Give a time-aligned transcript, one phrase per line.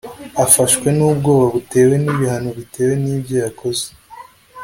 [0.45, 3.85] afashwe n'ubwoba butewe n'ibihano bitewe n'ibyo yakoze